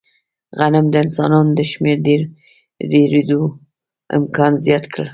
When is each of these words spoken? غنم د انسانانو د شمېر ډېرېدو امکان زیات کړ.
غنم 0.59 0.85
د 0.91 0.95
انسانانو 1.03 1.51
د 1.59 1.61
شمېر 1.71 1.97
ډېرېدو 2.93 3.41
امکان 4.17 4.51
زیات 4.65 4.85
کړ. 4.93 5.05